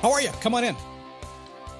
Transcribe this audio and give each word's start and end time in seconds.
How 0.00 0.12
are 0.12 0.22
you? 0.22 0.30
Come 0.40 0.54
on 0.54 0.64
in. 0.64 0.76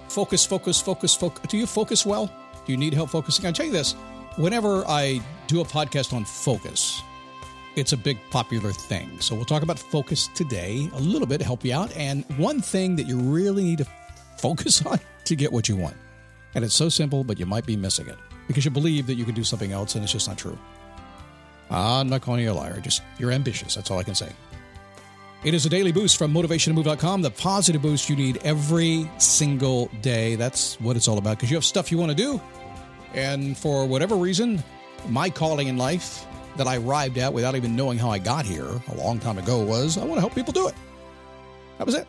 Focus, 0.08 0.44
focus, 0.44 0.80
focus, 0.80 1.14
focus. 1.14 1.40
Do 1.48 1.56
you 1.56 1.66
focus 1.66 2.04
well? 2.04 2.26
Do 2.66 2.72
you 2.72 2.76
need 2.76 2.92
help 2.92 3.10
focusing? 3.10 3.46
I'll 3.46 3.52
tell 3.52 3.66
you 3.66 3.72
this 3.72 3.94
whenever 4.36 4.84
I 4.86 5.20
do 5.46 5.60
a 5.60 5.64
podcast 5.64 6.12
on 6.12 6.24
focus, 6.24 7.02
it's 7.76 7.92
a 7.92 7.96
big 7.96 8.18
popular 8.30 8.72
thing. 8.72 9.20
So 9.20 9.34
we'll 9.34 9.44
talk 9.46 9.62
about 9.62 9.78
focus 9.78 10.28
today 10.34 10.90
a 10.92 11.00
little 11.00 11.26
bit 11.26 11.38
to 11.38 11.44
help 11.44 11.64
you 11.64 11.72
out. 11.74 11.96
And 11.96 12.24
one 12.36 12.60
thing 12.60 12.96
that 12.96 13.06
you 13.06 13.18
really 13.18 13.62
need 13.64 13.78
to 13.78 13.86
focus 14.36 14.84
on 14.86 15.00
to 15.24 15.36
get 15.36 15.50
what 15.50 15.68
you 15.68 15.76
want. 15.76 15.96
And 16.54 16.64
it's 16.64 16.74
so 16.74 16.88
simple, 16.88 17.24
but 17.24 17.38
you 17.38 17.46
might 17.46 17.64
be 17.64 17.76
missing 17.76 18.08
it 18.08 18.18
because 18.48 18.64
you 18.64 18.70
believe 18.70 19.06
that 19.06 19.14
you 19.14 19.24
can 19.24 19.34
do 19.34 19.44
something 19.44 19.72
else 19.72 19.94
and 19.94 20.02
it's 20.04 20.12
just 20.12 20.28
not 20.28 20.36
true. 20.36 20.58
I'm 21.70 22.08
not 22.08 22.20
calling 22.20 22.42
you 22.42 22.50
a 22.50 22.52
liar, 22.52 22.80
just 22.80 23.02
you're 23.18 23.30
ambitious. 23.30 23.76
That's 23.76 23.90
all 23.90 23.98
I 23.98 24.02
can 24.02 24.16
say. 24.16 24.30
It 25.42 25.54
is 25.54 25.64
a 25.64 25.70
daily 25.70 25.90
boost 25.90 26.18
from 26.18 26.34
motivationtomove.com, 26.34 27.22
the 27.22 27.30
positive 27.30 27.80
boost 27.80 28.10
you 28.10 28.16
need 28.16 28.36
every 28.44 29.10
single 29.16 29.86
day. 30.02 30.34
That's 30.34 30.78
what 30.80 30.96
it's 30.96 31.08
all 31.08 31.16
about 31.16 31.38
because 31.38 31.50
you 31.50 31.56
have 31.56 31.64
stuff 31.64 31.90
you 31.90 31.96
want 31.96 32.10
to 32.10 32.16
do. 32.16 32.38
And 33.14 33.56
for 33.56 33.86
whatever 33.86 34.16
reason, 34.16 34.62
my 35.08 35.30
calling 35.30 35.68
in 35.68 35.78
life 35.78 36.26
that 36.58 36.66
I 36.66 36.76
arrived 36.76 37.16
at 37.16 37.32
without 37.32 37.56
even 37.56 37.74
knowing 37.74 37.96
how 37.96 38.10
I 38.10 38.18
got 38.18 38.44
here 38.44 38.68
a 38.88 38.94
long 38.96 39.18
time 39.18 39.38
ago 39.38 39.64
was 39.64 39.96
I 39.96 40.04
want 40.04 40.16
to 40.16 40.20
help 40.20 40.34
people 40.34 40.52
do 40.52 40.68
it. 40.68 40.74
That 41.78 41.86
was 41.86 41.94
it. 41.94 42.06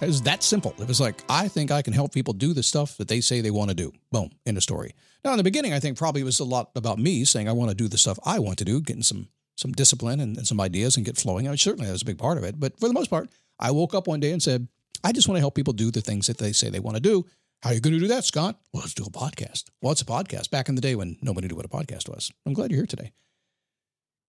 It 0.00 0.06
was 0.06 0.22
that 0.22 0.42
simple. 0.42 0.74
It 0.78 0.88
was 0.88 0.98
like, 0.98 1.22
I 1.28 1.48
think 1.48 1.70
I 1.70 1.82
can 1.82 1.92
help 1.92 2.14
people 2.14 2.32
do 2.32 2.54
the 2.54 2.62
stuff 2.62 2.96
that 2.96 3.08
they 3.08 3.20
say 3.20 3.42
they 3.42 3.50
want 3.50 3.68
to 3.68 3.74
do. 3.74 3.92
Boom, 4.12 4.30
end 4.46 4.56
of 4.56 4.62
story. 4.62 4.94
Now, 5.26 5.32
in 5.32 5.36
the 5.36 5.44
beginning, 5.44 5.74
I 5.74 5.80
think 5.80 5.98
probably 5.98 6.22
it 6.22 6.24
was 6.24 6.40
a 6.40 6.44
lot 6.44 6.70
about 6.74 6.98
me 6.98 7.26
saying 7.26 7.50
I 7.50 7.52
want 7.52 7.68
to 7.70 7.74
do 7.76 7.86
the 7.86 7.98
stuff 7.98 8.18
I 8.24 8.38
want 8.38 8.56
to 8.58 8.64
do, 8.64 8.80
getting 8.80 9.02
some 9.02 9.28
some 9.56 9.72
discipline 9.72 10.20
and, 10.20 10.36
and 10.36 10.46
some 10.46 10.60
ideas 10.60 10.96
and 10.96 11.04
get 11.04 11.16
flowing. 11.16 11.46
I 11.46 11.50
mean, 11.50 11.58
certainly 11.58 11.86
that 11.86 11.92
was 11.92 12.02
a 12.02 12.06
big 12.06 12.18
part 12.18 12.38
of 12.38 12.44
it. 12.44 12.60
But 12.60 12.78
for 12.78 12.88
the 12.88 12.94
most 12.94 13.10
part, 13.10 13.28
I 13.58 13.70
woke 13.70 13.94
up 13.94 14.06
one 14.06 14.20
day 14.20 14.32
and 14.32 14.42
said, 14.42 14.68
I 15.02 15.12
just 15.12 15.28
want 15.28 15.36
to 15.36 15.40
help 15.40 15.54
people 15.54 15.72
do 15.72 15.90
the 15.90 16.00
things 16.00 16.26
that 16.26 16.38
they 16.38 16.52
say 16.52 16.68
they 16.68 16.80
want 16.80 16.96
to 16.96 17.02
do. 17.02 17.26
How 17.62 17.70
are 17.70 17.74
you 17.74 17.80
going 17.80 17.94
to 17.94 18.00
do 18.00 18.08
that, 18.08 18.24
Scott? 18.24 18.60
Well, 18.72 18.82
let's 18.82 18.94
do 18.94 19.04
a 19.04 19.10
podcast. 19.10 19.64
Well, 19.80 19.92
a 19.92 19.96
podcast 19.96 20.50
back 20.50 20.68
in 20.68 20.74
the 20.74 20.80
day 20.80 20.94
when 20.94 21.16
nobody 21.22 21.48
knew 21.48 21.56
what 21.56 21.64
a 21.64 21.68
podcast 21.68 22.08
was. 22.08 22.30
I'm 22.44 22.52
glad 22.52 22.70
you're 22.70 22.80
here 22.80 22.86
today. 22.86 23.12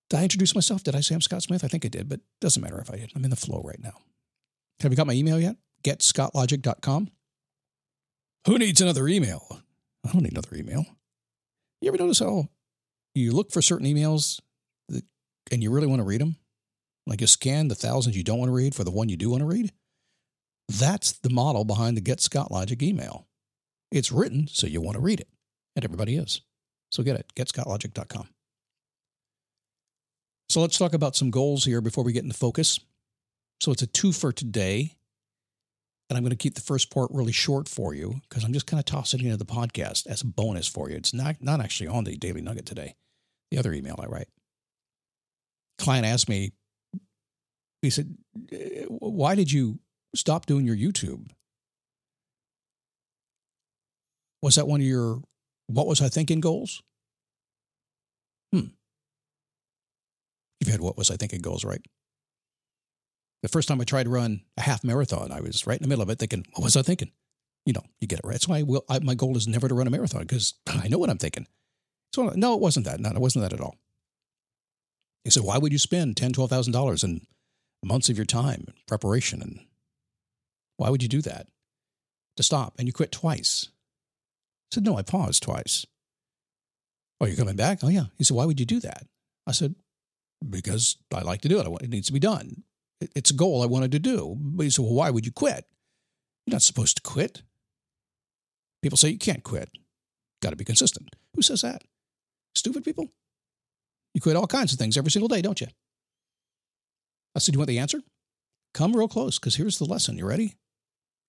Did 0.09 0.19
I 0.19 0.23
introduce 0.23 0.55
myself? 0.55 0.83
Did 0.83 0.95
I 0.95 1.01
say 1.01 1.15
I'm 1.15 1.21
Scott 1.21 1.43
Smith? 1.43 1.65
I 1.65 1.67
think 1.67 1.83
I 1.85 1.89
did, 1.89 2.07
but 2.07 2.21
doesn't 2.39 2.61
matter 2.61 2.79
if 2.79 2.89
I 2.89 2.95
did. 2.95 3.11
I'm 3.15 3.25
in 3.25 3.29
the 3.29 3.35
flow 3.35 3.61
right 3.63 3.81
now. 3.81 3.95
Have 4.79 4.91
you 4.91 4.95
got 4.95 5.07
my 5.07 5.13
email 5.13 5.39
yet? 5.39 5.57
GetScottLogic.com. 5.83 7.09
Who 8.45 8.57
needs 8.57 8.79
another 8.79 9.07
email? 9.07 9.61
I 10.05 10.13
don't 10.13 10.23
need 10.23 10.31
another 10.31 10.55
email. 10.55 10.85
You 11.81 11.89
ever 11.89 11.97
notice 11.97 12.19
how 12.19 12.47
you 13.13 13.33
look 13.33 13.51
for 13.51 13.61
certain 13.61 13.87
emails 13.87 14.39
and 15.51 15.63
you 15.63 15.71
really 15.71 15.87
want 15.87 15.99
to 15.99 16.05
read 16.05 16.21
them? 16.21 16.37
Like 17.05 17.21
you 17.21 17.27
scan 17.27 17.67
the 17.67 17.75
thousands 17.75 18.17
you 18.17 18.23
don't 18.23 18.39
want 18.39 18.49
to 18.49 18.55
read 18.55 18.75
for 18.75 18.83
the 18.83 18.91
one 18.91 19.09
you 19.09 19.17
do 19.17 19.29
want 19.29 19.41
to 19.41 19.47
read? 19.47 19.71
That's 20.67 21.13
the 21.13 21.29
model 21.29 21.63
behind 21.63 21.95
the 21.95 22.01
Get 22.01 22.19
Scott 22.19 22.51
Logic 22.51 22.81
email. 22.83 23.27
It's 23.91 24.11
written 24.11 24.47
so 24.47 24.67
you 24.67 24.81
want 24.81 24.95
to 24.95 25.01
read 25.01 25.21
it, 25.21 25.29
and 25.75 25.85
everybody 25.85 26.17
is. 26.17 26.41
So 26.91 27.03
get 27.03 27.17
it, 27.17 27.31
getscottlogic.com. 27.35 28.27
So 30.49 30.61
let's 30.61 30.77
talk 30.77 30.93
about 30.93 31.15
some 31.15 31.31
goals 31.31 31.65
here 31.65 31.81
before 31.81 32.03
we 32.03 32.13
get 32.13 32.23
into 32.23 32.37
focus. 32.37 32.79
So 33.61 33.71
it's 33.71 33.81
a 33.81 33.87
two 33.87 34.11
for 34.11 34.31
today. 34.31 34.93
And 36.09 36.15
I'm 36.15 36.23
going 36.23 36.31
to 36.31 36.37
keep 36.37 36.55
the 36.55 36.61
first 36.61 36.89
part 36.89 37.09
really 37.11 37.33
short 37.33 37.67
for 37.67 37.93
you 37.93 38.21
because 38.29 38.45
I'm 38.45 38.53
just 38.53 38.65
kind 38.65 38.79
of 38.79 38.85
tossing 38.85 39.19
it 39.19 39.25
into 39.25 39.35
the 39.35 39.45
podcast 39.45 40.07
as 40.07 40.21
a 40.21 40.25
bonus 40.25 40.65
for 40.65 40.89
you. 40.89 40.95
It's 40.95 41.13
not, 41.13 41.35
not 41.41 41.59
actually 41.59 41.87
on 41.87 42.05
the 42.05 42.15
Daily 42.15 42.39
Nugget 42.39 42.65
today, 42.65 42.95
the 43.51 43.57
other 43.57 43.73
email 43.73 43.99
I 44.01 44.05
write. 44.05 44.29
Client 45.77 46.05
asked 46.05 46.29
me, 46.29 46.51
he 47.81 47.89
said, 47.89 48.15
Why 48.89 49.35
did 49.35 49.51
you 49.51 49.79
stop 50.15 50.45
doing 50.45 50.65
your 50.65 50.75
YouTube? 50.75 51.29
Was 54.41 54.55
that 54.55 54.67
one 54.67 54.81
of 54.81 54.85
your 54.87 55.21
what 55.67 55.87
was 55.87 56.01
I 56.01 56.09
thinking 56.09 56.39
goals? 56.39 56.81
Hmm. 58.53 58.67
You've 60.59 60.71
had 60.71 60.81
what 60.81 60.97
was 60.97 61.11
I 61.11 61.17
thinking 61.17 61.41
goals, 61.41 61.65
right? 61.65 61.81
The 63.43 63.49
first 63.49 63.67
time 63.67 63.79
I 63.79 63.83
tried 63.83 64.03
to 64.03 64.09
run 64.09 64.41
a 64.57 64.61
half 64.61 64.83
marathon, 64.83 65.31
I 65.31 65.41
was 65.41 65.67
right 65.67 65.77
in 65.77 65.83
the 65.83 65.89
middle 65.89 66.01
of 66.01 66.09
it 66.09 66.17
thinking, 66.17 66.45
what 66.53 66.63
was 66.63 66.75
I 66.75 66.81
thinking? 66.81 67.11
You 67.65 67.73
know, 67.73 67.83
you 67.99 68.07
get 68.07 68.19
it 68.19 68.25
right. 68.25 68.33
That's 68.33 68.47
why 68.47 68.59
I 68.59 68.63
will, 68.63 68.83
I, 68.89 68.99
my 68.99 69.13
goal 69.13 69.37
is 69.37 69.47
never 69.47 69.67
to 69.67 69.75
run 69.75 69.87
a 69.87 69.91
marathon 69.91 70.21
because 70.21 70.55
I 70.67 70.87
know 70.87 70.97
what 70.97 71.09
I'm 71.09 71.17
thinking. 71.17 71.47
So 72.13 72.31
no, 72.35 72.55
it 72.55 72.61
wasn't 72.61 72.85
that. 72.85 72.99
No, 72.99 73.09
it 73.09 73.19
wasn't 73.19 73.43
that 73.43 73.53
at 73.53 73.61
all. 73.61 73.75
He 75.27 75.31
said, 75.31 75.43
why 75.43 75.57
would 75.57 75.73
you 75.73 75.77
spend 75.77 76.15
ten, 76.15 76.31
twelve 76.31 76.49
thousand 76.49 76.71
dollars 76.71 77.03
in 77.03 77.27
months 77.83 78.07
of 78.07 78.15
your 78.15 78.25
time 78.25 78.63
and 78.65 78.85
preparation 78.87 79.41
and 79.41 79.59
why 80.77 80.89
would 80.89 81.03
you 81.03 81.09
do 81.09 81.21
that? 81.21 81.47
To 82.37 82.43
stop 82.43 82.75
and 82.79 82.87
you 82.87 82.93
quit 82.93 83.11
twice. 83.11 83.67
I 84.71 84.75
said, 84.75 84.85
no, 84.85 84.97
I 84.97 85.01
paused 85.01 85.43
twice. 85.43 85.85
Oh, 87.19 87.25
you're 87.25 87.35
coming 87.35 87.57
back? 87.57 87.79
Oh 87.83 87.89
yeah. 87.89 88.05
He 88.17 88.23
said, 88.23 88.37
why 88.37 88.45
would 88.45 88.57
you 88.57 88.65
do 88.65 88.79
that? 88.79 89.05
I 89.45 89.51
said, 89.51 89.75
because 90.49 90.95
I 91.13 91.23
like 91.23 91.41
to 91.41 91.49
do 91.49 91.59
it. 91.59 91.67
It 91.83 91.89
needs 91.89 92.07
to 92.07 92.13
be 92.13 92.19
done. 92.19 92.63
It's 93.01 93.31
a 93.31 93.35
goal 93.35 93.61
I 93.61 93.65
wanted 93.65 93.91
to 93.91 93.99
do. 93.99 94.33
But 94.39 94.63
he 94.63 94.69
said, 94.69 94.85
well, 94.85 94.93
why 94.93 95.09
would 95.09 95.25
you 95.25 95.33
quit? 95.33 95.65
You're 96.45 96.55
not 96.55 96.61
supposed 96.61 96.95
to 96.95 97.03
quit. 97.03 97.41
People 98.81 98.97
say 98.97 99.09
you 99.09 99.17
can't 99.17 99.43
quit. 99.43 99.71
Got 100.41 100.51
to 100.51 100.55
be 100.55 100.63
consistent. 100.63 101.17
Who 101.35 101.41
says 101.41 101.63
that? 101.63 101.81
Stupid 102.55 102.85
people. 102.85 103.09
You 104.17 104.21
quit 104.21 104.35
all 104.35 104.47
kinds 104.47 104.73
of 104.73 104.79
things 104.79 104.97
every 104.97 105.11
single 105.11 105.27
day, 105.27 105.43
don't 105.43 105.61
you? 105.61 105.67
I 107.35 107.39
said, 107.39 107.51
Do 107.51 107.57
you 107.57 107.59
want 107.59 107.67
the 107.67 107.77
answer? 107.77 108.01
Come 108.73 108.95
real 108.95 109.07
close 109.07 109.37
because 109.37 109.57
here's 109.57 109.77
the 109.77 109.85
lesson. 109.85 110.17
You 110.17 110.27
ready? 110.27 110.55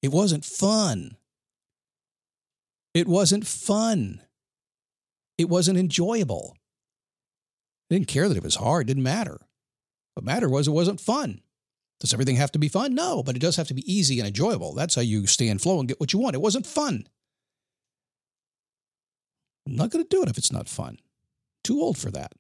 It 0.01 0.11
wasn't 0.11 0.43
fun. 0.43 1.19
It 2.95 3.07
wasn't 3.07 3.47
fun. 3.47 4.23
It 5.37 5.51
wasn't 5.51 5.79
enjoyable. 5.79 6.57
I 7.91 7.97
didn't 7.97 8.09
care 8.09 8.27
that 8.27 8.39
it 8.39 8.43
was 8.43 8.55
hard, 8.55 8.87
it 8.87 8.95
didn't 8.95 9.03
matter. 9.03 9.39
What 10.15 10.25
mattered 10.25 10.49
was 10.49 10.67
it 10.67 10.71
wasn't 10.71 10.99
fun. 10.99 11.43
Does 12.01 12.15
everything 12.15 12.37
have 12.37 12.53
to 12.53 12.59
be 12.59 12.71
fun? 12.71 12.95
No, 12.95 13.23
but 13.23 13.37
it 13.37 13.43
does 13.43 13.57
have 13.57 13.69
to 13.69 13.75
be 13.75 13.85
easy 13.85 14.19
and 14.19 14.27
enjoyable. 14.27 14.73
That's 14.73 14.95
how 14.95 15.03
you 15.03 15.27
stay 15.27 15.49
in 15.49 15.59
flow 15.59 15.79
and 15.79 15.89
get 15.89 16.01
what 16.01 16.15
you 16.15 16.21
want. 16.21 16.37
It 16.37 16.41
wasn't 16.41 16.65
fun. 16.65 17.07
I'm 19.67 19.77
not 19.77 19.91
going 19.91 20.03
to 20.03 20.09
do 20.09 20.23
it 20.23 20.31
if 20.31 20.39
it's 20.39 20.51
not 20.51 20.71
fun. 20.71 20.97
Too 21.63 21.83
old 21.83 21.99
for 21.99 22.11
that. 22.13 22.33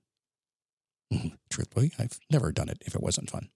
Mm-hmm. 1.12 1.28
Truthfully, 1.50 1.92
I've 1.98 2.18
never 2.30 2.52
done 2.52 2.68
it 2.68 2.82
if 2.84 2.94
it 2.94 3.02
wasn't 3.02 3.30
fun. 3.30 3.48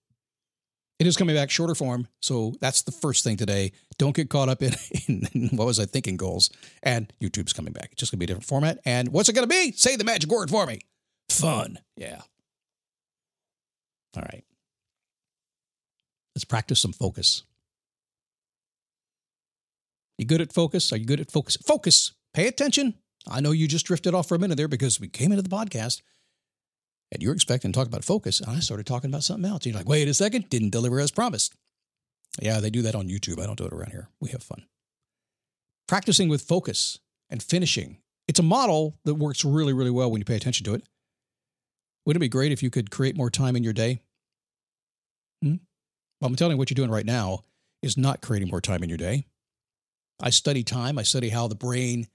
It 0.99 1.07
is 1.07 1.17
coming 1.17 1.35
back 1.35 1.51
shorter 1.51 1.75
form. 1.75 2.07
So 2.21 2.55
that's 2.61 2.83
the 2.83 2.93
first 2.93 3.25
thing 3.25 3.37
today. 3.37 3.73
Don't 3.99 4.15
get 4.15 4.31
caught 4.31 4.49
up 4.49 4.63
in, 4.63 4.75
in, 5.09 5.49
what 5.57 5.67
was 5.67 5.81
I 5.81 5.85
thinking 5.85 6.17
goals. 6.17 6.51
And 6.83 7.13
YouTube's 7.21 7.53
coming 7.53 7.73
back. 7.73 7.89
It's 7.93 8.01
just 8.01 8.13
to 8.13 8.17
be 8.17 8.25
a 8.25 8.29
different 8.29 8.47
format. 8.47 8.79
And 8.85 9.09
what's 9.09 9.29
it 9.29 9.35
to 9.35 9.47
be? 9.47 9.73
Say 9.73 9.97
the 9.97 10.05
magic 10.05 10.31
word 10.31 10.49
for 10.49 10.65
me. 10.65 10.81
Fun. 11.29 11.79
Yeah. 11.97 12.21
All 14.17 14.23
right. 14.23 14.45
Let's 16.35 16.45
practice 16.45 16.81
some 16.81 16.93
focus. 16.93 17.43
You 20.19 20.27
good 20.27 20.41
at 20.41 20.53
focus? 20.53 20.93
Are 20.93 20.97
you 20.97 21.05
good 21.05 21.21
at 21.21 21.31
focus? 21.31 21.57
Focus. 21.67 22.13
Pay 22.33 22.47
attention. 22.47 22.95
I 23.29 23.41
know 23.41 23.51
you 23.51 23.67
just 23.67 23.87
drifted 23.87 24.15
off 24.15 24.29
for 24.29 24.35
a 24.35 24.39
minute 24.39 24.57
there 24.57 24.69
because 24.69 25.01
we 25.01 25.09
came 25.09 25.33
into 25.33 25.43
the 25.43 25.49
podcast 25.49 26.01
and 27.13 27.23
you're 27.23 27.35
expecting 27.35 27.71
to 27.71 27.79
talk 27.79 27.87
about 27.87 28.05
focus. 28.05 28.41
And 28.41 28.51
I 28.51 28.61
started 28.61 28.87
talking 28.87 29.11
about 29.11 29.23
something 29.23 29.49
else. 29.49 29.67
You're 29.67 29.77
like, 29.77 29.89
wait 29.89 30.09
a 30.09 30.15
second, 30.15 30.49
didn't 30.49 30.71
deliver 30.71 30.99
as 30.99 31.11
promised. 31.11 31.55
Yeah, 32.41 32.59
they 32.59 32.71
do 32.71 32.81
that 32.83 32.95
on 32.95 33.09
YouTube. 33.09 33.39
I 33.39 33.47
don't 33.47 33.59
do 33.59 33.67
it 33.67 33.73
around 33.73 33.91
here. 33.91 34.09
We 34.19 34.31
have 34.31 34.43
fun. 34.43 34.65
Practicing 35.87 36.31
with 36.31 36.41
focus 36.41 36.99
and 37.29 37.43
finishing. 37.43 37.99
It's 38.27 38.41
a 38.41 38.43
model 38.43 38.97
that 39.05 39.15
works 39.15 39.45
really, 39.45 39.75
really 39.75 39.91
well 39.91 40.11
when 40.11 40.23
you 40.23 40.25
pay 40.25 40.37
attention 40.37 40.65
to 40.65 40.75
it. 40.75 40.83
Wouldn't 42.07 42.21
it 42.21 42.25
be 42.25 42.31
great 42.31 42.51
if 42.51 42.63
you 42.63 42.71
could 42.71 42.91
create 42.91 43.17
more 43.17 43.31
time 43.31 43.57
in 43.57 43.63
your 43.63 43.75
day? 43.75 44.01
Hmm? 45.43 45.57
Well, 46.21 46.29
I'm 46.29 46.37
telling 46.37 46.53
you 46.53 46.59
what 46.59 46.71
you're 46.71 46.75
doing 46.77 46.91
right 46.91 47.07
now 47.07 47.45
is 47.83 47.99
not 47.99 48.23
creating 48.23 48.49
more 48.49 48.61
time 48.63 48.83
in 48.83 48.89
your 48.89 48.99
day. 48.99 49.27
I 50.19 50.31
study 50.31 50.63
time. 50.63 50.99
I 50.99 51.03
study 51.03 51.29
how 51.29 51.47
the 51.47 51.55
brain 51.55 52.07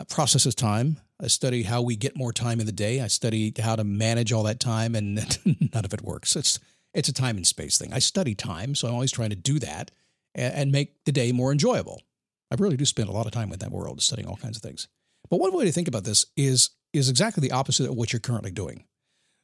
uh, 0.00 0.04
processes 0.04 0.54
time. 0.54 0.98
I 1.24 1.28
study 1.28 1.62
how 1.62 1.80
we 1.80 1.96
get 1.96 2.16
more 2.16 2.32
time 2.32 2.60
in 2.60 2.66
the 2.66 2.72
day. 2.72 3.00
I 3.00 3.06
study 3.06 3.54
how 3.58 3.76
to 3.76 3.84
manage 3.84 4.30
all 4.30 4.42
that 4.42 4.60
time, 4.60 4.94
and 4.94 5.16
none 5.74 5.84
of 5.84 5.94
it 5.94 6.02
works. 6.02 6.36
It's 6.36 6.60
it's 6.92 7.08
a 7.08 7.14
time 7.14 7.36
and 7.36 7.46
space 7.46 7.78
thing. 7.78 7.92
I 7.92 7.98
study 7.98 8.34
time, 8.34 8.74
so 8.74 8.86
I'm 8.86 8.94
always 8.94 9.10
trying 9.10 9.30
to 9.30 9.36
do 9.36 9.58
that 9.60 9.90
and 10.34 10.70
make 10.70 11.04
the 11.04 11.12
day 11.12 11.32
more 11.32 11.50
enjoyable. 11.50 12.02
I 12.50 12.56
really 12.58 12.76
do 12.76 12.84
spend 12.84 13.08
a 13.08 13.12
lot 13.12 13.26
of 13.26 13.32
time 13.32 13.48
with 13.48 13.60
that 13.60 13.72
world, 13.72 14.02
studying 14.02 14.28
all 14.28 14.36
kinds 14.36 14.56
of 14.56 14.62
things. 14.62 14.86
But 15.30 15.40
one 15.40 15.52
way 15.52 15.64
to 15.64 15.72
think 15.72 15.88
about 15.88 16.04
this 16.04 16.26
is 16.36 16.70
is 16.92 17.08
exactly 17.08 17.40
the 17.40 17.52
opposite 17.54 17.88
of 17.88 17.96
what 17.96 18.12
you're 18.12 18.20
currently 18.20 18.52
doing. 18.52 18.84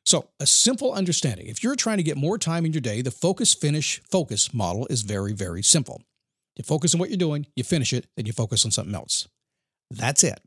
So, 0.05 0.29
a 0.39 0.47
simple 0.47 0.93
understanding 0.93 1.47
if 1.47 1.65
you're 1.65 1.77
trying 1.77 1.97
to 1.97 2.03
get 2.03 2.19
more 2.19 2.37
time 2.37 2.67
in 2.67 2.75
your 2.75 2.83
day, 2.83 3.01
the 3.01 3.11
focus, 3.11 3.55
finish, 3.55 4.03
focus 4.11 4.53
model 4.53 4.87
is 4.91 5.03
very, 5.03 5.33
very 5.33 5.63
simple. 5.63 6.03
You 6.57 6.65
focus 6.65 6.95
on 6.95 7.01
what 7.01 7.09
you're 7.09 7.17
doing, 7.17 7.47
you 7.57 7.65
finish 7.65 7.95
it, 7.95 8.07
then 8.17 8.27
you 8.27 8.33
focus 8.33 8.67
on 8.67 8.71
something 8.71 8.95
else. 8.95 9.29
That's 9.91 10.23
it. 10.23 10.41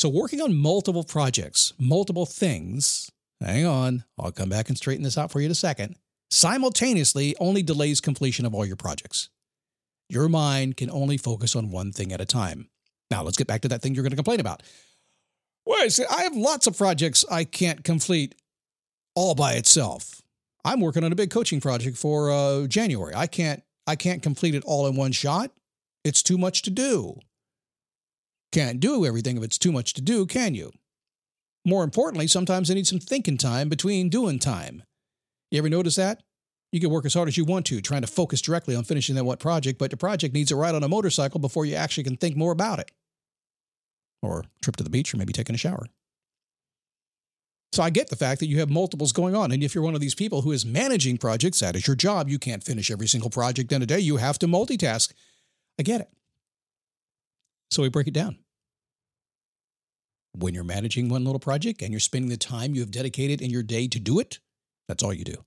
So, 0.00 0.08
working 0.08 0.40
on 0.40 0.56
multiple 0.56 1.04
projects, 1.04 1.74
multiple 1.78 2.24
things, 2.24 3.10
hang 3.38 3.66
on, 3.66 4.04
I'll 4.18 4.32
come 4.32 4.48
back 4.48 4.70
and 4.70 4.78
straighten 4.78 5.02
this 5.02 5.18
out 5.18 5.30
for 5.30 5.40
you 5.40 5.44
in 5.44 5.52
a 5.52 5.54
second, 5.54 5.96
simultaneously 6.30 7.36
only 7.38 7.62
delays 7.62 8.00
completion 8.00 8.46
of 8.46 8.54
all 8.54 8.64
your 8.64 8.76
projects. 8.76 9.28
Your 10.08 10.30
mind 10.30 10.78
can 10.78 10.90
only 10.90 11.18
focus 11.18 11.54
on 11.54 11.70
one 11.70 11.92
thing 11.92 12.14
at 12.14 12.20
a 12.22 12.24
time. 12.24 12.70
Now, 13.10 13.22
let's 13.22 13.36
get 13.36 13.46
back 13.46 13.60
to 13.60 13.68
that 13.68 13.82
thing 13.82 13.94
you're 13.94 14.02
going 14.02 14.12
to 14.12 14.16
complain 14.16 14.40
about. 14.40 14.62
Well, 15.66 15.86
I 16.10 16.22
have 16.22 16.34
lots 16.34 16.66
of 16.66 16.78
projects 16.78 17.26
I 17.30 17.44
can't 17.44 17.84
complete 17.84 18.34
all 19.14 19.34
by 19.34 19.52
itself. 19.52 20.22
I'm 20.64 20.80
working 20.80 21.04
on 21.04 21.12
a 21.12 21.14
big 21.14 21.30
coaching 21.30 21.60
project 21.60 21.98
for 21.98 22.30
uh, 22.30 22.66
January. 22.68 23.12
I 23.14 23.26
can't 23.26 23.62
I 23.86 23.96
can't 23.96 24.22
complete 24.22 24.54
it 24.54 24.64
all 24.64 24.86
in 24.86 24.96
one 24.96 25.12
shot. 25.12 25.50
It's 26.04 26.22
too 26.22 26.38
much 26.38 26.62
to 26.62 26.70
do. 26.70 27.20
Can't 28.52 28.80
do 28.80 29.06
everything 29.06 29.36
if 29.36 29.44
it's 29.44 29.58
too 29.58 29.72
much 29.72 29.94
to 29.94 30.02
do, 30.02 30.26
can 30.26 30.54
you? 30.54 30.72
More 31.64 31.84
importantly, 31.84 32.26
sometimes 32.26 32.70
I 32.70 32.74
need 32.74 32.86
some 32.86 32.98
thinking 32.98 33.36
time 33.36 33.68
between 33.68 34.08
doing 34.08 34.38
time. 34.38 34.82
You 35.50 35.58
ever 35.58 35.68
notice 35.68 35.96
that? 35.96 36.22
You 36.72 36.80
can 36.80 36.90
work 36.90 37.04
as 37.04 37.14
hard 37.14 37.28
as 37.28 37.36
you 37.36 37.44
want 37.44 37.66
to, 37.66 37.80
trying 37.80 38.02
to 38.02 38.06
focus 38.06 38.40
directly 38.40 38.76
on 38.76 38.84
finishing 38.84 39.16
that 39.16 39.24
one 39.24 39.36
project, 39.36 39.78
but 39.78 39.90
the 39.90 39.96
project 39.96 40.34
needs 40.34 40.50
a 40.50 40.56
ride 40.56 40.74
on 40.74 40.84
a 40.84 40.88
motorcycle 40.88 41.40
before 41.40 41.64
you 41.64 41.74
actually 41.74 42.04
can 42.04 42.16
think 42.16 42.36
more 42.36 42.52
about 42.52 42.78
it. 42.78 42.90
Or 44.22 44.44
trip 44.62 44.76
to 44.76 44.84
the 44.84 44.90
beach, 44.90 45.12
or 45.12 45.16
maybe 45.16 45.32
taking 45.32 45.54
a 45.54 45.58
shower. 45.58 45.86
So 47.72 47.82
I 47.82 47.90
get 47.90 48.08
the 48.08 48.16
fact 48.16 48.40
that 48.40 48.48
you 48.48 48.58
have 48.58 48.70
multiples 48.70 49.12
going 49.12 49.36
on. 49.36 49.52
And 49.52 49.62
if 49.62 49.74
you're 49.74 49.84
one 49.84 49.94
of 49.94 50.00
these 50.00 50.14
people 50.14 50.42
who 50.42 50.52
is 50.52 50.66
managing 50.66 51.18
projects, 51.18 51.60
that 51.60 51.76
is 51.76 51.86
your 51.86 51.96
job. 51.96 52.28
You 52.28 52.38
can't 52.38 52.64
finish 52.64 52.90
every 52.90 53.06
single 53.06 53.30
project 53.30 53.70
in 53.70 53.82
a 53.82 53.86
day. 53.86 54.00
You 54.00 54.16
have 54.16 54.38
to 54.40 54.48
multitask. 54.48 55.12
I 55.78 55.82
get 55.84 56.00
it. 56.00 56.10
So 57.70 57.82
we 57.82 57.88
break 57.88 58.08
it 58.08 58.14
down. 58.14 58.38
When 60.32 60.54
you're 60.54 60.64
managing 60.64 61.08
one 61.08 61.24
little 61.24 61.40
project 61.40 61.82
and 61.82 61.92
you're 61.92 62.00
spending 62.00 62.30
the 62.30 62.36
time 62.36 62.74
you 62.74 62.80
have 62.80 62.90
dedicated 62.90 63.40
in 63.40 63.50
your 63.50 63.62
day 63.62 63.88
to 63.88 63.98
do 63.98 64.18
it, 64.18 64.40
that's 64.88 65.02
all 65.02 65.12
you 65.12 65.24
do. 65.24 65.44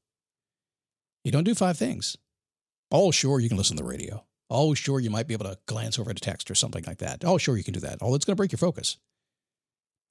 You 1.23 1.31
don't 1.31 1.43
do 1.45 1.55
five 1.55 1.77
things. 1.77 2.17
Oh, 2.91 3.11
sure, 3.11 3.39
you 3.39 3.49
can 3.49 3.57
listen 3.57 3.77
to 3.77 3.83
the 3.83 3.89
radio. 3.89 4.25
Oh, 4.49 4.73
sure, 4.73 4.99
you 4.99 5.09
might 5.09 5.27
be 5.27 5.33
able 5.33 5.45
to 5.45 5.57
glance 5.65 5.97
over 5.97 6.11
at 6.11 6.17
a 6.17 6.21
text 6.21 6.51
or 6.51 6.55
something 6.55 6.83
like 6.85 6.99
that. 6.99 7.23
Oh, 7.25 7.37
sure, 7.37 7.57
you 7.57 7.63
can 7.63 7.73
do 7.73 7.79
that. 7.79 7.99
Oh, 8.01 8.13
it's 8.13 8.25
going 8.25 8.35
to 8.35 8.39
break 8.39 8.51
your 8.51 8.57
focus. 8.57 8.97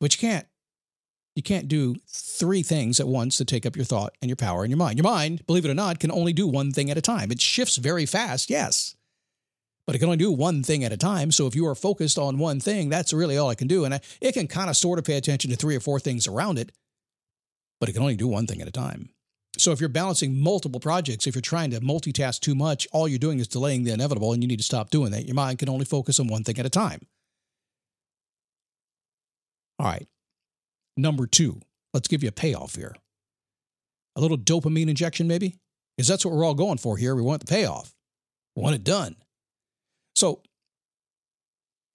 But 0.00 0.14
you 0.14 0.28
can't. 0.28 0.46
You 1.36 1.42
can't 1.42 1.68
do 1.68 1.96
three 2.08 2.62
things 2.62 2.98
at 2.98 3.06
once 3.06 3.36
to 3.38 3.44
take 3.44 3.64
up 3.64 3.76
your 3.76 3.84
thought 3.84 4.14
and 4.20 4.28
your 4.28 4.36
power 4.36 4.62
and 4.62 4.70
your 4.70 4.78
mind. 4.78 4.98
Your 4.98 5.04
mind, 5.04 5.46
believe 5.46 5.64
it 5.64 5.70
or 5.70 5.74
not, 5.74 6.00
can 6.00 6.10
only 6.10 6.32
do 6.32 6.46
one 6.46 6.72
thing 6.72 6.90
at 6.90 6.98
a 6.98 7.02
time. 7.02 7.30
It 7.30 7.40
shifts 7.40 7.76
very 7.76 8.04
fast, 8.04 8.50
yes 8.50 8.96
but 9.86 9.96
it 9.96 9.98
can 9.98 10.06
only 10.06 10.16
do 10.16 10.30
one 10.30 10.62
thing 10.62 10.84
at 10.84 10.92
a 10.92 10.96
time. 10.96 11.32
So 11.32 11.46
if 11.46 11.54
you 11.54 11.66
are 11.66 11.74
focused 11.74 12.18
on 12.18 12.38
one 12.38 12.60
thing, 12.60 12.88
that's 12.88 13.12
really 13.12 13.36
all 13.36 13.50
it 13.50 13.58
can 13.58 13.68
do. 13.68 13.84
And 13.84 14.00
it 14.20 14.32
can 14.32 14.46
kind 14.46 14.70
of 14.70 14.76
sort 14.76 14.98
of 14.98 15.04
pay 15.04 15.16
attention 15.16 15.50
to 15.50 15.56
three 15.56 15.76
or 15.76 15.80
four 15.80 15.98
things 15.98 16.26
around 16.26 16.58
it, 16.58 16.72
but 17.80 17.88
it 17.88 17.92
can 17.92 18.02
only 18.02 18.16
do 18.16 18.28
one 18.28 18.46
thing 18.46 18.60
at 18.60 18.68
a 18.68 18.72
time. 18.72 19.10
So 19.58 19.72
if 19.72 19.80
you're 19.80 19.88
balancing 19.90 20.40
multiple 20.40 20.80
projects, 20.80 21.26
if 21.26 21.34
you're 21.34 21.42
trying 21.42 21.72
to 21.72 21.80
multitask 21.80 22.40
too 22.40 22.54
much, 22.54 22.88
all 22.92 23.06
you're 23.06 23.18
doing 23.18 23.38
is 23.38 23.48
delaying 23.48 23.84
the 23.84 23.92
inevitable 23.92 24.32
and 24.32 24.42
you 24.42 24.48
need 24.48 24.58
to 24.58 24.64
stop 24.64 24.90
doing 24.90 25.12
that. 25.12 25.26
Your 25.26 25.34
mind 25.34 25.58
can 25.58 25.68
only 25.68 25.84
focus 25.84 26.18
on 26.18 26.26
one 26.26 26.42
thing 26.42 26.58
at 26.58 26.66
a 26.66 26.70
time. 26.70 27.00
All 29.78 29.86
right. 29.86 30.06
Number 30.96 31.26
two, 31.26 31.60
let's 31.92 32.08
give 32.08 32.22
you 32.22 32.28
a 32.28 32.32
payoff 32.32 32.76
here. 32.76 32.94
A 34.16 34.20
little 34.20 34.38
dopamine 34.38 34.88
injection, 34.88 35.26
maybe? 35.26 35.56
Because 35.96 36.08
that's 36.08 36.24
what 36.24 36.34
we're 36.34 36.44
all 36.44 36.54
going 36.54 36.78
for 36.78 36.96
here. 36.96 37.14
We 37.14 37.22
want 37.22 37.40
the 37.40 37.52
payoff, 37.52 37.92
we 38.56 38.62
want 38.62 38.74
it 38.74 38.84
done. 38.84 39.16
So, 40.14 40.42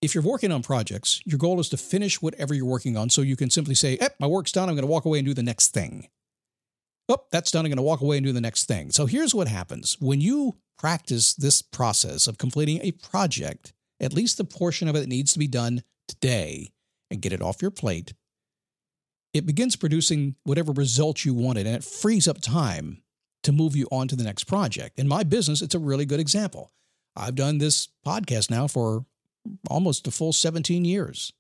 if 0.02 0.14
you're 0.14 0.24
working 0.24 0.52
on 0.52 0.62
projects, 0.62 1.22
your 1.26 1.40
goal 1.40 1.60
is 1.60 1.70
to 1.70 1.78
finish 1.78 2.22
whatever 2.22 2.54
you're 2.54 2.66
working 2.66 2.96
on 2.96 3.10
so 3.10 3.22
you 3.22 3.36
can 3.36 3.50
simply 3.50 3.74
say, 3.74 3.98
eh, 3.98 4.10
my 4.20 4.28
work's 4.28 4.52
done. 4.52 4.70
I'm 4.70 4.76
going 4.76 4.84
to 4.84 4.92
walk 4.92 5.06
away 5.06 5.20
and 5.20 5.28
do 5.28 5.34
the 5.34 5.42
next 5.42 5.74
thing. 5.74 6.08
Oh, 7.10 7.18
that's 7.32 7.52
done. 7.52 7.66
I'm 7.66 7.70
going 7.70 7.78
to 7.78 7.84
walk 7.84 8.02
away 8.02 8.18
and 8.18 8.26
do 8.26 8.34
the 8.34 8.42
next 8.42 8.66
thing. 8.66 8.92
So 8.92 9.06
here's 9.06 9.34
what 9.34 9.48
happens 9.48 9.98
when 10.00 10.22
you 10.22 10.58
practice 10.78 11.34
this 11.34 11.62
process 11.62 12.28
of 12.28 12.38
completing 12.38 12.80
a 12.82 12.92
project, 12.92 13.74
at 14.00 14.14
least 14.14 14.38
the 14.38 14.44
portion 14.44 14.88
of 14.88 14.96
it 14.96 15.00
that 15.00 15.10
needs 15.10 15.34
to 15.34 15.40
be 15.40 15.48
done 15.48 15.84
today, 16.08 16.72
and 17.10 17.22
get 17.22 17.34
it 17.34 17.42
off 17.42 17.62
your 17.62 17.72
plate, 17.72 18.14
it 19.34 19.46
begins 19.46 19.76
producing 19.76 20.36
whatever 20.44 20.72
result 20.72 21.26
you 21.26 21.34
wanted 21.34 21.68
and 21.68 21.76
it 21.76 21.84
frees 21.84 22.28
up 22.28 22.42
time 22.42 23.02
to 23.44 23.52
move 23.52 23.76
you 23.76 23.88
on 23.92 24.08
to 24.08 24.16
the 24.16 24.24
next 24.24 24.46
project. 24.46 25.00
In 25.00 25.08
my 25.08 25.24
business, 25.24 25.62
it's 25.62 25.76
a 25.76 25.80
really 25.80 26.06
good 26.06 26.20
example. 26.20 26.72
I've 27.18 27.36
done 27.36 27.58
this 27.58 27.90
podcast 28.06 28.52
now 28.52 28.68
for 28.68 29.06
almost 29.70 30.08
a 30.08 30.12
full 30.12 30.34
17 30.34 30.86
years. 30.86 31.34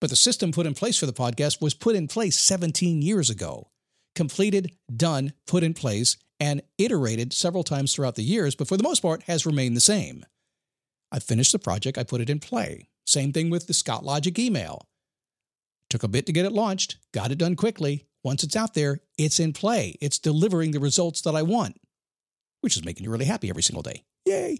But 0.00 0.10
the 0.10 0.16
system 0.16 0.52
put 0.52 0.66
in 0.66 0.74
place 0.74 0.98
for 0.98 1.06
the 1.06 1.12
podcast 1.12 1.62
was 1.62 1.74
put 1.74 1.94
in 1.94 2.08
place 2.08 2.36
17 2.36 3.02
years 3.02 3.30
ago. 3.30 3.70
Completed, 4.14 4.72
done, 4.94 5.32
put 5.46 5.62
in 5.62 5.74
place, 5.74 6.16
and 6.40 6.60
iterated 6.76 7.32
several 7.32 7.62
times 7.62 7.94
throughout 7.94 8.16
the 8.16 8.22
years, 8.22 8.54
but 8.54 8.68
for 8.68 8.76
the 8.76 8.82
most 8.82 9.00
part 9.00 9.22
has 9.22 9.46
remained 9.46 9.76
the 9.76 9.80
same. 9.80 10.24
I 11.12 11.20
finished 11.20 11.52
the 11.52 11.58
project, 11.58 11.96
I 11.96 12.04
put 12.04 12.20
it 12.20 12.28
in 12.28 12.40
play. 12.40 12.88
Same 13.06 13.32
thing 13.32 13.48
with 13.48 13.68
the 13.68 13.74
Scott 13.74 14.04
Logic 14.04 14.36
email. 14.38 14.88
Took 15.88 16.02
a 16.02 16.08
bit 16.08 16.26
to 16.26 16.32
get 16.32 16.44
it 16.44 16.52
launched, 16.52 16.98
got 17.12 17.30
it 17.30 17.38
done 17.38 17.54
quickly. 17.54 18.06
Once 18.24 18.42
it's 18.42 18.56
out 18.56 18.74
there, 18.74 18.98
it's 19.16 19.38
in 19.38 19.52
play. 19.52 19.94
It's 20.00 20.18
delivering 20.18 20.72
the 20.72 20.80
results 20.80 21.20
that 21.22 21.36
I 21.36 21.42
want, 21.42 21.78
which 22.60 22.76
is 22.76 22.84
making 22.84 23.04
you 23.04 23.10
really 23.10 23.24
happy 23.24 23.48
every 23.48 23.62
single 23.62 23.82
day. 23.82 24.02
Yay! 24.24 24.58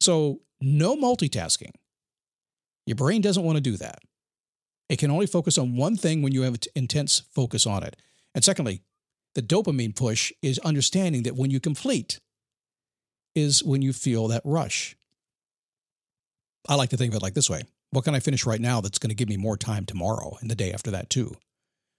So, 0.00 0.40
no 0.60 0.96
multitasking. 0.96 1.72
Your 2.86 2.96
brain 2.96 3.20
doesn't 3.20 3.44
want 3.44 3.56
to 3.56 3.62
do 3.62 3.76
that. 3.76 4.00
It 4.88 4.98
can 4.98 5.10
only 5.10 5.26
focus 5.26 5.58
on 5.58 5.76
one 5.76 5.96
thing 5.96 6.22
when 6.22 6.32
you 6.32 6.42
have 6.42 6.56
intense 6.74 7.22
focus 7.32 7.66
on 7.66 7.82
it. 7.84 7.96
And 8.34 8.42
secondly, 8.42 8.82
the 9.34 9.42
dopamine 9.42 9.94
push 9.94 10.32
is 10.42 10.58
understanding 10.60 11.22
that 11.22 11.36
when 11.36 11.50
you 11.50 11.60
complete 11.60 12.18
is 13.34 13.62
when 13.62 13.82
you 13.82 13.92
feel 13.92 14.28
that 14.28 14.42
rush. 14.44 14.96
I 16.68 16.74
like 16.74 16.90
to 16.90 16.96
think 16.96 17.12
of 17.12 17.16
it 17.16 17.22
like 17.22 17.34
this 17.34 17.48
way 17.48 17.62
What 17.90 18.04
can 18.04 18.14
I 18.14 18.20
finish 18.20 18.44
right 18.44 18.60
now 18.60 18.80
that's 18.80 18.98
going 18.98 19.10
to 19.10 19.14
give 19.14 19.28
me 19.28 19.36
more 19.36 19.56
time 19.56 19.86
tomorrow 19.86 20.36
and 20.40 20.50
the 20.50 20.56
day 20.56 20.72
after 20.72 20.90
that, 20.90 21.10
too? 21.10 21.34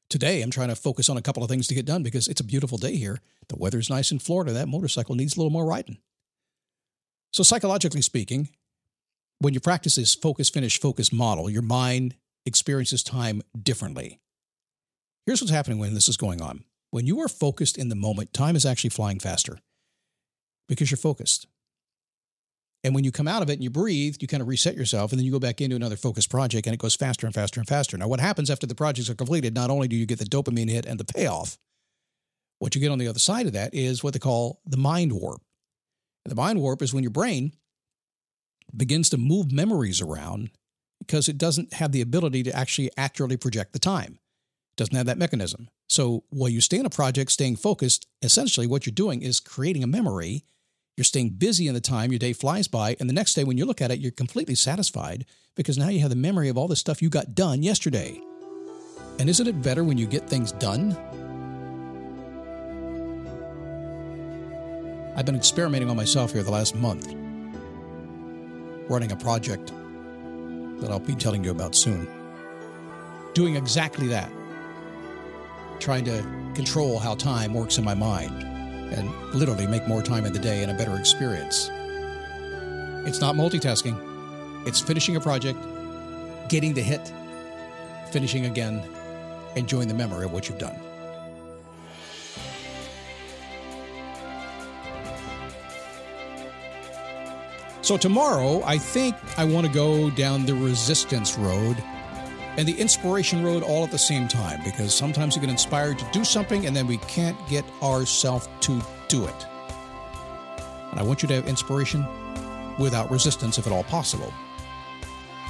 Today, 0.09 0.41
I'm 0.41 0.51
trying 0.51 0.67
to 0.67 0.75
focus 0.75 1.07
on 1.07 1.15
a 1.15 1.21
couple 1.21 1.41
of 1.41 1.49
things 1.49 1.67
to 1.67 1.75
get 1.75 1.85
done 1.85 2.03
because 2.03 2.27
it's 2.27 2.41
a 2.41 2.45
beautiful 2.45 2.77
day 2.77 2.97
here. 2.97 3.21
The 3.47 3.55
weather's 3.55 3.89
nice 3.89 4.11
in 4.11 4.19
Florida. 4.19 4.51
That 4.51 4.67
motorcycle 4.67 5.15
needs 5.15 5.37
a 5.37 5.39
little 5.39 5.51
more 5.51 5.65
riding. 5.65 5.99
So, 7.31 7.43
psychologically 7.43 8.01
speaking, 8.01 8.49
when 9.39 9.53
you 9.53 9.59
practice 9.59 9.95
this 9.95 10.13
focus, 10.13 10.49
finish, 10.49 10.79
focus 10.79 11.11
model, 11.11 11.49
your 11.49 11.61
mind 11.61 12.15
experiences 12.45 13.03
time 13.03 13.41
differently. 13.61 14.19
Here's 15.25 15.41
what's 15.41 15.51
happening 15.51 15.79
when 15.79 15.93
this 15.93 16.09
is 16.09 16.17
going 16.17 16.41
on. 16.41 16.63
When 16.89 17.05
you 17.05 17.19
are 17.21 17.29
focused 17.29 17.77
in 17.77 17.89
the 17.89 17.95
moment, 17.95 18.33
time 18.33 18.55
is 18.55 18.65
actually 18.65 18.89
flying 18.89 19.19
faster 19.19 19.59
because 20.67 20.91
you're 20.91 20.97
focused. 20.97 21.47
And 22.83 22.95
when 22.95 23.03
you 23.03 23.11
come 23.11 23.27
out 23.27 23.43
of 23.43 23.49
it 23.49 23.53
and 23.53 23.63
you 23.63 23.69
breathe, 23.69 24.17
you 24.19 24.27
kind 24.27 24.41
of 24.41 24.47
reset 24.47 24.75
yourself 24.75 25.11
and 25.11 25.19
then 25.19 25.25
you 25.25 25.31
go 25.31 25.39
back 25.39 25.61
into 25.61 25.75
another 25.75 25.95
focused 25.95 26.31
project 26.31 26.65
and 26.65 26.73
it 26.73 26.79
goes 26.79 26.95
faster 26.95 27.27
and 27.27 27.33
faster 27.33 27.59
and 27.59 27.67
faster. 27.67 27.97
Now, 27.97 28.07
what 28.07 28.19
happens 28.19 28.49
after 28.49 28.65
the 28.65 28.75
projects 28.75 29.09
are 29.09 29.15
completed, 29.15 29.53
not 29.53 29.69
only 29.69 29.87
do 29.87 29.95
you 29.95 30.07
get 30.07 30.19
the 30.19 30.25
dopamine 30.25 30.69
hit 30.69 30.85
and 30.85 30.99
the 30.99 31.05
payoff, 31.05 31.57
what 32.59 32.73
you 32.73 32.81
get 32.81 32.91
on 32.91 32.97
the 32.97 33.07
other 33.07 33.19
side 33.19 33.45
of 33.45 33.53
that 33.53 33.73
is 33.73 34.03
what 34.03 34.13
they 34.13 34.19
call 34.19 34.61
the 34.65 34.77
mind 34.77 35.13
warp. 35.13 35.41
And 36.25 36.31
the 36.31 36.35
mind 36.35 36.59
warp 36.59 36.81
is 36.81 36.93
when 36.93 37.03
your 37.03 37.11
brain 37.11 37.53
begins 38.75 39.09
to 39.09 39.17
move 39.17 39.51
memories 39.51 40.01
around 40.01 40.51
because 40.99 41.27
it 41.27 41.37
doesn't 41.37 41.73
have 41.73 41.91
the 41.91 42.01
ability 42.01 42.43
to 42.43 42.55
actually 42.55 42.91
accurately 42.95 43.37
project 43.37 43.73
the 43.73 43.79
time. 43.79 44.19
It 44.71 44.77
doesn't 44.77 44.95
have 44.95 45.07
that 45.07 45.17
mechanism. 45.17 45.69
So 45.89 46.23
while 46.29 46.49
you 46.49 46.61
stay 46.61 46.79
in 46.79 46.85
a 46.85 46.91
project, 46.91 47.31
staying 47.31 47.57
focused, 47.57 48.07
essentially 48.21 48.67
what 48.67 48.85
you're 48.85 48.93
doing 48.93 49.21
is 49.21 49.39
creating 49.39 49.83
a 49.83 49.87
memory. 49.87 50.45
You're 50.95 51.05
staying 51.05 51.31
busy 51.31 51.67
in 51.67 51.73
the 51.73 51.81
time, 51.81 52.11
your 52.11 52.19
day 52.19 52.33
flies 52.33 52.67
by, 52.67 52.95
and 52.99 53.09
the 53.09 53.13
next 53.13 53.33
day 53.33 53.43
when 53.43 53.57
you 53.57 53.65
look 53.65 53.81
at 53.81 53.91
it, 53.91 53.99
you're 53.99 54.11
completely 54.11 54.55
satisfied 54.55 55.25
because 55.55 55.77
now 55.77 55.89
you 55.89 55.99
have 56.01 56.09
the 56.09 56.15
memory 56.15 56.49
of 56.49 56.57
all 56.57 56.67
the 56.67 56.75
stuff 56.75 57.01
you 57.01 57.09
got 57.09 57.33
done 57.33 57.63
yesterday. 57.63 58.21
And 59.19 59.29
isn't 59.29 59.47
it 59.47 59.61
better 59.61 59.83
when 59.83 59.97
you 59.97 60.05
get 60.05 60.29
things 60.29 60.51
done? 60.53 60.97
I've 65.15 65.25
been 65.25 65.35
experimenting 65.35 65.89
on 65.89 65.97
myself 65.97 66.31
here 66.31 66.41
the 66.41 66.51
last 66.51 66.73
month, 66.73 67.07
running 68.89 69.11
a 69.11 69.15
project 69.15 69.73
that 70.79 70.89
I'll 70.89 70.99
be 70.99 71.15
telling 71.15 71.43
you 71.43 71.51
about 71.51 71.75
soon. 71.75 72.07
Doing 73.33 73.55
exactly 73.55 74.07
that. 74.07 74.31
Trying 75.79 76.05
to 76.05 76.21
control 76.55 76.97
how 76.97 77.15
time 77.15 77.53
works 77.53 77.77
in 77.77 77.83
my 77.83 77.93
mind 77.93 78.41
and 78.93 79.13
literally 79.33 79.67
make 79.67 79.87
more 79.87 80.01
time 80.01 80.25
in 80.25 80.31
the 80.31 80.39
day 80.39 80.63
and 80.63 80.71
a 80.71 80.75
better 80.75 80.97
experience. 80.97 81.69
It's 83.05 83.19
not 83.19 83.35
multitasking, 83.35 83.97
it's 84.65 84.79
finishing 84.79 85.17
a 85.17 85.19
project, 85.19 85.59
getting 86.47 86.73
the 86.73 86.81
hit, 86.81 87.11
finishing 88.11 88.45
again, 88.45 88.81
enjoying 89.55 89.87
the 89.87 89.93
memory 89.93 90.25
of 90.25 90.31
what 90.31 90.47
you've 90.47 90.57
done. 90.57 90.75
So 97.91 97.97
tomorrow, 97.97 98.63
I 98.63 98.77
think 98.77 99.17
I 99.37 99.43
want 99.43 99.67
to 99.67 99.73
go 99.73 100.09
down 100.11 100.45
the 100.45 100.53
resistance 100.53 101.37
road 101.37 101.75
and 102.55 102.65
the 102.65 102.79
inspiration 102.79 103.43
road 103.43 103.63
all 103.63 103.83
at 103.83 103.91
the 103.91 103.97
same 103.97 104.29
time 104.29 104.61
because 104.63 104.95
sometimes 104.95 105.35
you 105.35 105.41
get 105.41 105.49
inspired 105.49 105.99
to 105.99 106.05
do 106.13 106.23
something 106.23 106.65
and 106.65 106.73
then 106.73 106.87
we 106.87 106.99
can't 106.99 107.37
get 107.49 107.65
ourselves 107.83 108.47
to 108.61 108.81
do 109.09 109.25
it. 109.25 109.45
And 110.91 111.01
I 111.01 111.03
want 111.03 111.21
you 111.21 111.27
to 111.27 111.33
have 111.35 111.49
inspiration 111.49 112.07
without 112.79 113.11
resistance 113.11 113.57
if 113.57 113.67
at 113.67 113.73
all 113.73 113.83
possible. 113.83 114.33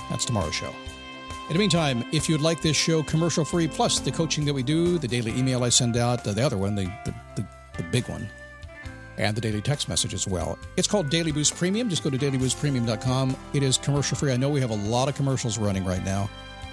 That's 0.10 0.26
tomorrow's 0.26 0.56
show. 0.56 0.74
In 1.48 1.54
the 1.54 1.60
meantime, 1.60 2.04
if 2.12 2.28
you'd 2.28 2.42
like 2.42 2.60
this 2.60 2.76
show 2.76 3.04
commercial 3.04 3.46
free, 3.46 3.68
plus 3.68 4.00
the 4.00 4.12
coaching 4.12 4.46
that 4.46 4.54
we 4.56 4.64
do, 4.64 4.98
the 4.98 5.08
daily 5.08 5.38
email 5.38 5.64
I 5.64 5.70
send 5.70 5.96
out, 5.96 6.24
the 6.24 6.44
other 6.44 6.58
one, 6.58 6.74
the, 6.74 6.86
the, 7.06 7.14
the, 7.36 7.48
the 7.78 7.84
big 7.92 8.10
one, 8.10 8.28
and 9.22 9.38
the 9.38 9.42
daily 9.42 9.62
text 9.62 9.88
message 9.88 10.14
as 10.14 10.28
well. 10.28 10.58
It's 10.76 10.88
called 10.88 11.10
Daily 11.10 11.32
Boost 11.32 11.56
Premium. 11.56 11.90
Just 11.90 12.04
go 12.04 12.10
to 12.10 12.18
dailyboostpremium.com. 12.18 13.38
It 13.54 13.64
is 13.64 13.78
commercial 13.78 14.18
free. 14.18 14.32
I 14.32 14.38
know 14.38 14.50
we 14.50 14.60
have 14.60 14.72
a 14.72 14.76
lot 14.76 15.08
of 15.08 15.16
commercials 15.16 15.58
running 15.58 15.86
right 15.86 16.04
now, 16.04 16.30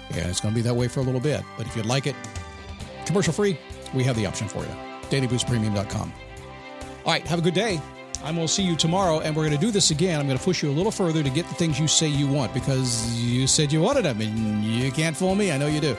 and 0.09 0.25
it's 0.25 0.41
going 0.41 0.53
to 0.53 0.55
be 0.55 0.63
that 0.63 0.73
way 0.73 0.87
for 0.87 0.99
a 0.99 1.03
little 1.03 1.21
bit. 1.21 1.43
But 1.57 1.67
if 1.67 1.75
you'd 1.75 1.85
like 1.85 2.07
it, 2.07 2.15
commercial 3.05 3.31
free, 3.31 3.57
we 3.93 4.03
have 4.03 4.15
the 4.15 4.25
option 4.25 4.47
for 4.47 4.63
you. 4.63 4.71
dailyboostpremium.com. 5.09 6.13
All 7.05 7.13
right, 7.13 7.25
have 7.27 7.39
a 7.39 7.43
good 7.43 7.53
day. 7.53 7.79
I'm 8.23 8.35
going 8.35 8.47
to 8.47 8.53
see 8.53 8.63
you 8.63 8.75
tomorrow, 8.75 9.19
and 9.19 9.35
we're 9.35 9.45
going 9.45 9.57
to 9.57 9.65
do 9.65 9.71
this 9.71 9.91
again. 9.91 10.19
I'm 10.19 10.25
going 10.25 10.37
to 10.37 10.43
push 10.43 10.61
you 10.61 10.69
a 10.69 10.73
little 10.73 10.91
further 10.91 11.23
to 11.23 11.29
get 11.29 11.47
the 11.47 11.53
things 11.53 11.79
you 11.79 11.87
say 11.87 12.07
you 12.07 12.27
want 12.27 12.53
because 12.53 13.15
you 13.21 13.47
said 13.47 13.71
you 13.71 13.79
wanted 13.79 14.05
them, 14.05 14.19
and 14.19 14.63
you 14.65 14.91
can't 14.91 15.15
fool 15.15 15.35
me. 15.35 15.51
I 15.51 15.57
know 15.57 15.67
you 15.67 15.79
do. 15.79 15.95